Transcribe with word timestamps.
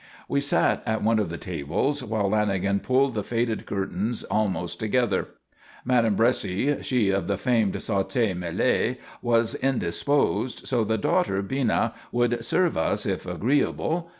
We 0.27 0.41
sat 0.41 0.81
at 0.87 1.03
one 1.03 1.19
of 1.19 1.29
the 1.29 1.37
tables 1.37 2.03
while 2.03 2.27
Lanagan 2.31 2.81
pulled 2.81 3.13
the 3.13 3.23
faded 3.23 3.67
curtains 3.67 4.23
almost 4.23 4.79
together. 4.79 5.27
Madam 5.85 6.15
Bresci, 6.15 6.81
she 6.83 7.11
of 7.11 7.27
the 7.27 7.37
famed 7.37 7.75
sauté 7.75 8.33
mêlé, 8.35 8.97
was 9.21 9.53
indisposed, 9.53 10.65
so 10.65 10.83
the 10.83 10.97
daughter, 10.97 11.43
Bina, 11.43 11.93
would 12.11 12.43
serve 12.43 12.77
us, 12.77 13.05
if 13.05 13.27
agreeable? 13.27 14.09